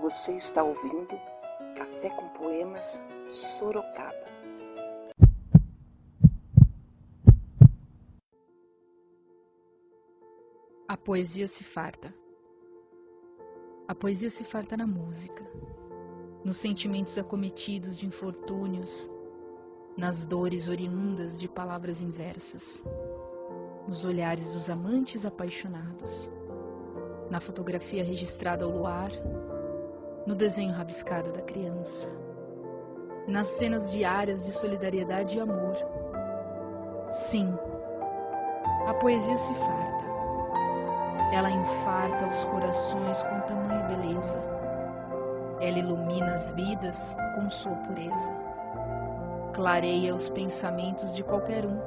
[0.00, 1.18] Você está ouvindo
[1.76, 4.28] Café com Poemas Sorocaba.
[10.86, 12.14] A poesia se farta.
[13.88, 15.44] A poesia se farta na música,
[16.44, 19.10] nos sentimentos acometidos de infortúnios,
[19.96, 22.84] nas dores oriundas de palavras inversas,
[23.88, 26.30] nos olhares dos amantes apaixonados,
[27.28, 29.10] na fotografia registrada ao luar,
[30.28, 32.12] no desenho rabiscado da criança,
[33.26, 35.74] nas cenas diárias de solidariedade e amor.
[37.10, 37.50] Sim,
[38.86, 40.04] a poesia se farta.
[41.32, 44.38] Ela infarta os corações com tamanha beleza.
[45.62, 48.30] Ela ilumina as vidas com sua pureza.
[49.54, 51.80] Clareia os pensamentos de qualquer um.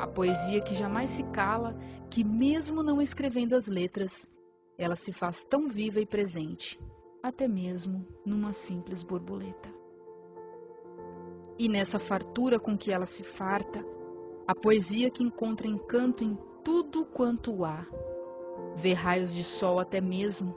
[0.00, 1.76] A poesia que jamais se cala,
[2.10, 4.28] que mesmo não escrevendo as letras,
[4.76, 6.80] ela se faz tão viva e presente
[7.22, 9.68] até mesmo numa simples borboleta.
[11.58, 13.84] E nessa fartura com que ela se farta,
[14.46, 17.84] a poesia que encontra encanto em tudo quanto há,
[18.76, 20.54] vê raios de sol até mesmo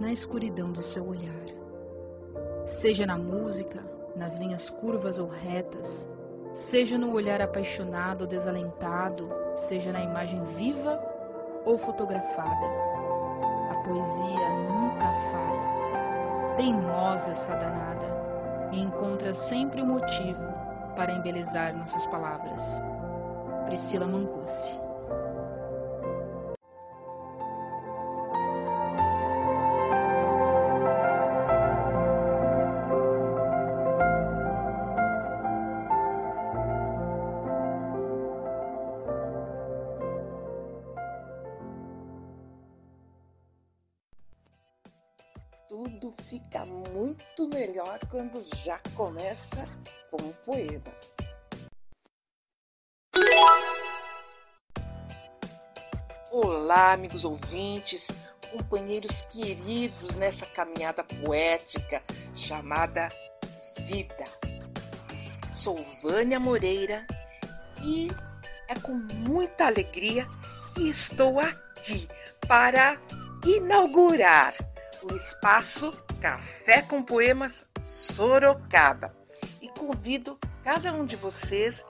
[0.00, 1.44] na escuridão do seu olhar.
[2.64, 3.84] Seja na música,
[4.16, 6.08] nas linhas curvas ou retas,
[6.52, 10.98] seja no olhar apaixonado ou desalentado, seja na imagem viva
[11.64, 12.66] ou fotografada,
[13.70, 15.61] a poesia nunca falha
[16.56, 20.42] teimosa essa danada, e encontra sempre um motivo
[20.96, 22.82] para embelezar nossas palavras.
[23.66, 24.81] Priscila Mancusi
[45.82, 49.66] tudo fica muito melhor quando já começa
[50.10, 50.92] com um poema.
[56.30, 58.12] Olá, amigos ouvintes,
[58.52, 62.00] companheiros queridos nessa caminhada poética
[62.32, 63.10] chamada
[63.86, 64.24] Vida.
[65.52, 67.04] Sou Vânia Moreira
[67.82, 68.08] e
[68.68, 70.26] é com muita alegria
[70.74, 72.08] que estou aqui
[72.46, 73.00] para
[73.44, 74.71] inaugurar
[75.02, 79.14] o espaço Café com Poemas Sorocaba.
[79.60, 81.84] E convido cada um de vocês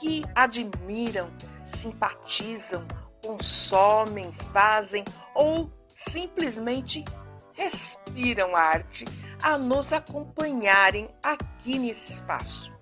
[0.00, 1.30] que admiram,
[1.64, 2.86] simpatizam,
[3.24, 5.04] consomem, fazem
[5.34, 7.04] ou simplesmente
[7.52, 9.04] respiram arte
[9.42, 12.74] a nos acompanharem aqui nesse espaço.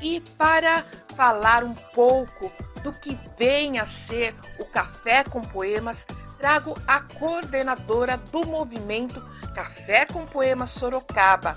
[0.00, 0.84] E para
[1.14, 2.50] falar um pouco
[2.82, 6.06] do que vem a ser o Café com Poemas,
[6.42, 9.22] trago a coordenadora do movimento
[9.54, 11.56] Café com Poema Sorocaba,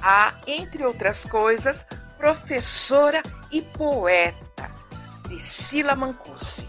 [0.00, 1.86] a, entre outras coisas,
[2.16, 4.70] professora e poeta,
[5.24, 6.66] Priscila Mancusi.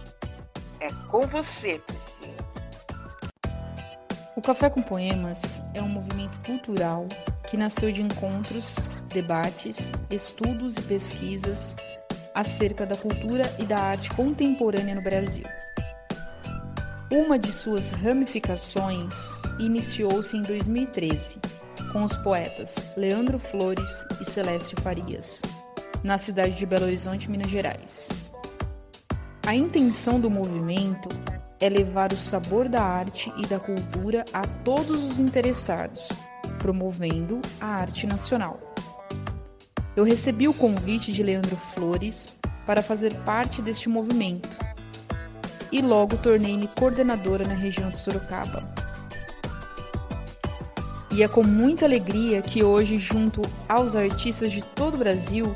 [0.81, 2.35] É com você, Priscila.
[4.35, 7.07] O Café com Poemas é um movimento cultural
[7.49, 8.75] que nasceu de encontros,
[9.07, 11.73] debates, estudos e pesquisas
[12.33, 15.45] acerca da cultura e da arte contemporânea no Brasil.
[17.11, 19.13] Uma de suas ramificações
[19.59, 21.39] iniciou-se em 2013,
[21.93, 25.43] com os poetas Leandro Flores e Celeste Farias,
[26.03, 28.09] na cidade de Belo Horizonte, Minas Gerais.
[29.45, 31.07] A intenção do movimento
[31.61, 36.09] é levar o sabor da arte e da cultura a todos os interessados,
[36.57, 38.59] promovendo a arte nacional.
[39.95, 42.31] Eu recebi o convite de Leandro Flores
[42.65, 44.64] para fazer parte deste movimento
[45.75, 48.63] e logo tornei-me coordenadora na região de Sorocaba.
[51.11, 55.53] E é com muita alegria que hoje, junto aos artistas de todo o Brasil,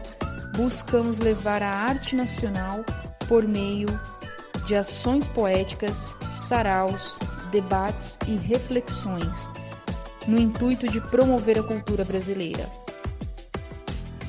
[0.57, 2.83] buscamos levar a arte nacional
[3.29, 3.87] por meio
[4.67, 7.17] de ações poéticas, saraus,
[7.49, 9.49] debates e reflexões,
[10.27, 12.69] no intuito de promover a cultura brasileira.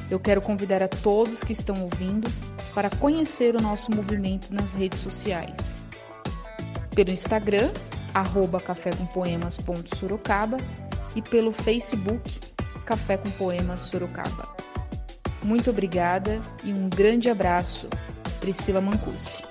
[0.08, 2.30] Eu quero convidar a todos que estão ouvindo
[2.74, 5.76] para conhecer o nosso movimento nas redes sociais.
[6.94, 7.70] Pelo Instagram,
[8.14, 8.62] arroba
[11.14, 12.40] e pelo Facebook
[12.84, 14.52] Café com Poemas Sorocaba.
[15.42, 17.88] Muito obrigada e um grande abraço,
[18.40, 19.44] Priscila Mancusi.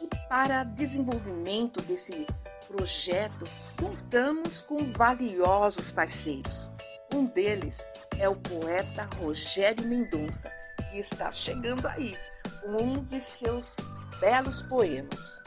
[0.00, 2.26] E para desenvolvimento desse
[2.66, 3.46] projeto,
[3.78, 6.70] contamos com valiosos parceiros.
[7.14, 7.86] Um deles
[8.18, 10.52] é o poeta Rogério Mendonça,
[10.94, 12.16] que está chegando aí
[12.62, 13.88] com um de seus
[14.20, 15.42] belos poemas.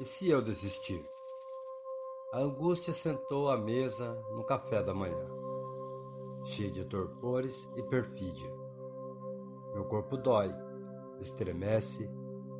[0.00, 1.00] E se eu desistir?
[2.32, 5.24] A angústia sentou à mesa no café da manhã,
[6.46, 8.50] cheia de torpores e perfídia.
[9.72, 10.52] Meu corpo dói,
[11.20, 12.10] estremece,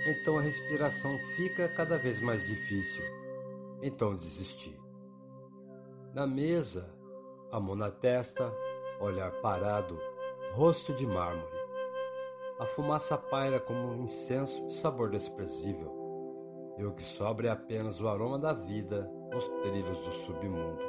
[0.06, 3.02] então a respiração fica cada vez mais difícil.
[3.82, 4.80] Então desisti.
[6.14, 6.88] Na mesa,
[7.50, 8.54] a mão na testa,
[9.00, 9.98] olhar parado,
[10.52, 11.64] rosto de mármore.
[12.58, 15.92] A fumaça paira como um incenso de sabor desprezível.
[16.78, 20.82] E o que sobra é apenas o aroma da vida nos trilhos do submundo,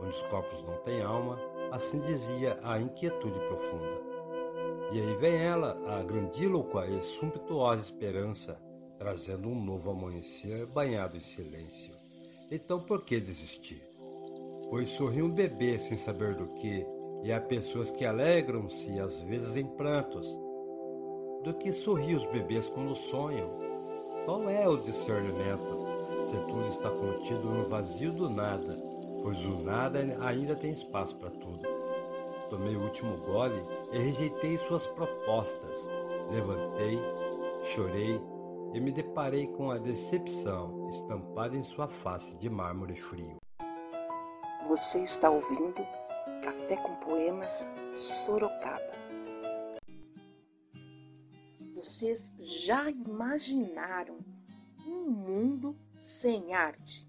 [0.00, 1.40] onde os corpos não têm alma,
[1.70, 4.00] assim dizia a inquietude profunda.
[4.92, 8.60] E aí vem ela, a grandíloqua e sumptuosa esperança,
[8.98, 11.94] trazendo um novo amanhecer banhado em silêncio.
[12.50, 13.82] Então por que desistir?
[14.70, 16.86] Pois sorri um bebê sem saber do que,
[17.22, 20.26] e há pessoas que alegram-se às vezes em prantos,
[21.42, 23.48] do que sorrir os bebês quando sonham.
[24.24, 25.86] Qual é o discernimento?
[26.28, 28.76] Se tudo está contido no vazio do nada,
[29.22, 31.62] pois o nada ainda tem espaço para tudo.
[32.50, 35.88] Tomei o último gole e rejeitei suas propostas.
[36.30, 36.98] Levantei,
[37.74, 38.20] chorei
[38.72, 43.36] e me deparei com a decepção estampada em sua face de mármore frio.
[44.68, 45.86] Você está ouvindo
[46.46, 47.66] Café com Poemas
[47.96, 48.92] Sorocaba.
[51.74, 54.20] Vocês já imaginaram
[54.86, 57.04] um mundo sem arte?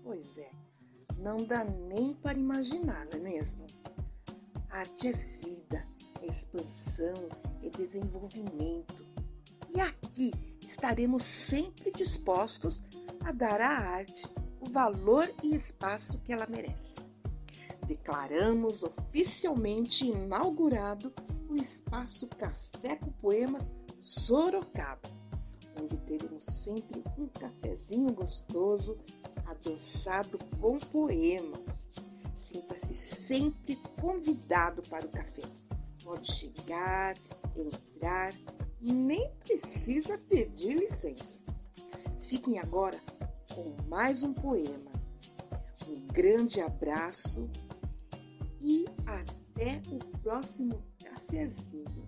[0.00, 0.52] Pois é,
[1.18, 3.66] não dá nem para imaginar, não é mesmo?
[4.70, 5.84] Arte é vida,
[6.22, 7.28] é expansão,
[7.64, 9.04] é desenvolvimento.
[9.74, 10.30] E aqui
[10.64, 12.84] estaremos sempre dispostos
[13.24, 17.05] a dar à arte o valor e espaço que ela merece.
[17.86, 21.12] Declaramos oficialmente inaugurado
[21.48, 25.08] o espaço Café com Poemas Sorocaba,
[25.80, 28.98] onde teremos sempre um cafezinho gostoso
[29.46, 31.88] adoçado com poemas.
[32.34, 35.42] Sinta-se sempre convidado para o café.
[36.02, 37.14] Pode chegar,
[37.56, 38.34] entrar,
[38.80, 41.38] nem precisa pedir licença.
[42.18, 42.98] Fiquem agora
[43.54, 44.90] com mais um poema.
[45.88, 47.48] Um grande abraço
[48.66, 52.04] e até o próximo cafezinho.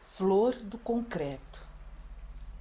[0.00, 1.64] Flor do concreto.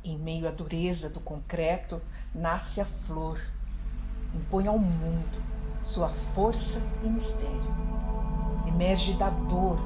[0.04, 2.00] Em meio à dureza do concreto
[2.36, 3.42] nasce a flor.
[4.36, 5.42] Impõe ao mundo
[5.82, 7.76] sua força e mistério.
[8.68, 9.80] Emerge da dor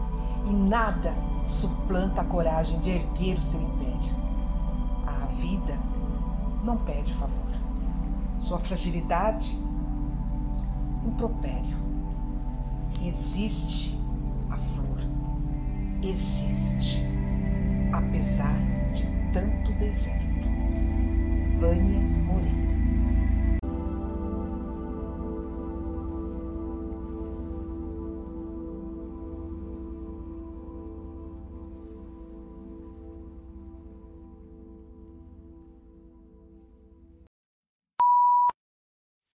[0.49, 4.15] e nada suplanta a coragem de erguer o seu império.
[5.07, 5.77] A vida
[6.63, 7.49] não pede favor.
[8.37, 9.59] Sua fragilidade,
[11.05, 11.77] impropério.
[13.01, 13.99] Existe
[14.51, 14.99] a flor.
[16.03, 17.03] Existe
[17.93, 18.59] apesar
[18.93, 20.27] de tanto deserto.
[21.59, 22.58] Vânia Moreira